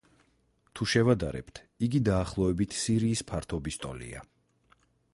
თუ 0.79 0.87
შევადარებთ, 0.93 1.61
იგი 1.89 2.03
დაახლოებით 2.09 2.77
სირიის 2.81 3.25
ფართობის 3.33 3.81
ტოლია. 3.85 4.29